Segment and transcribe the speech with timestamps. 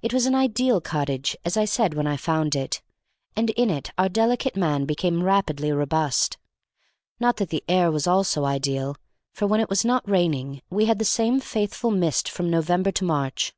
[0.00, 2.80] It was an ideal cottage, as I said when I found it,
[3.36, 6.38] and in it our delicate man became rapidly robust.
[7.20, 8.96] Not that the air was also ideal,
[9.34, 13.04] for, when it was not raining, we had the same faithful mist from November to
[13.04, 13.52] March.